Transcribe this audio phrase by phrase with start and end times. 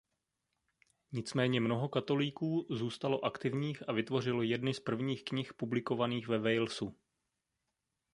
[1.11, 6.95] Nicméně mnoho katolíků zůstalo aktivních a vytvořilo jedny z prvních knih publikovaných ve Walesu.